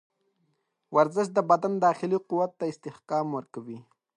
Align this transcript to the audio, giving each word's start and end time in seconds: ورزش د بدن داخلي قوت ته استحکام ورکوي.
ورزش 0.95 1.27
د 1.33 1.37
بدن 1.49 1.73
داخلي 1.85 2.17
قوت 2.29 2.51
ته 2.59 2.65
استحکام 2.71 3.27
ورکوي. 3.37 3.79